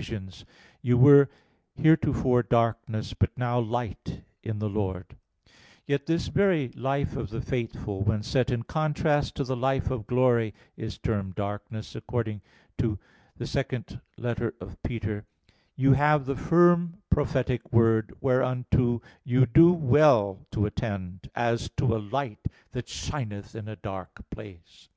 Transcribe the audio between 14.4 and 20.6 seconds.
1:19: "You have the firm prophetic word, whereunto you do well